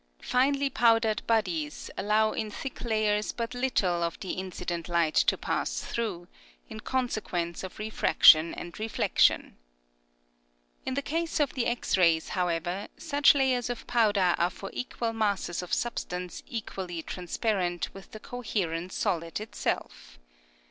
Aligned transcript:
Finely 0.23 0.67
powdered 0.67 1.21
bodies 1.27 1.91
allow 1.95 2.31
in 2.31 2.49
thick 2.49 2.81
layers 2.83 3.31
but 3.31 3.53
little 3.53 4.01
of 4.01 4.19
the 4.19 4.31
incident 4.31 4.89
light 4.89 5.13
to 5.13 5.37
pass 5.37 5.81
through, 5.81 6.27
in 6.67 6.79
consequence 6.79 7.61
of 7.63 7.77
re 7.77 7.87
fraction 7.91 8.51
and 8.55 8.79
reflection. 8.79 9.57
In 10.87 10.95
the 10.95 11.03
case 11.03 11.39
of 11.39 11.53
the 11.53 11.67
X 11.67 11.97
rays, 11.97 12.29
however, 12.29 12.87
such 12.97 13.35
layers 13.35 13.69
of 13.69 13.85
powder 13.85 14.33
are 14.39 14.49
for 14.49 14.71
equal 14.73 15.13
masses 15.13 15.61
of 15.61 15.71
substance 15.71 16.41
equally 16.47 17.03
trans 17.03 17.37
parent 17.37 17.93
with 17.93 18.09
the 18.09 18.19
coherent 18.19 18.91
solid 18.91 19.39
itself. 19.39 20.17